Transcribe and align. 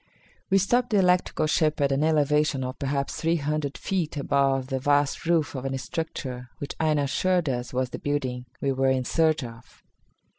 We 0.49 0.57
stopped 0.57 0.89
the 0.89 0.97
electrical 0.97 1.45
ship 1.45 1.79
at 1.79 1.91
an 1.91 2.03
elevation 2.03 2.63
of 2.63 2.79
perhaps 2.79 3.13
three 3.21 3.35
hundred 3.35 3.77
feet 3.77 4.17
above 4.17 4.65
the 4.65 4.79
vast 4.79 5.27
roof 5.27 5.53
of 5.53 5.63
a 5.63 5.77
structure 5.77 6.49
which 6.57 6.73
Aina 6.81 7.03
assured 7.03 7.47
us 7.47 7.71
was 7.71 7.91
the 7.91 7.99
building 7.99 8.47
we 8.59 8.71
were 8.71 8.89
in 8.89 9.05
search 9.05 9.43
of. 9.43 9.83